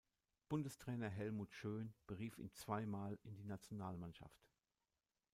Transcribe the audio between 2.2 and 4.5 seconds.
ihn zweimal in die Nationalmannschaft.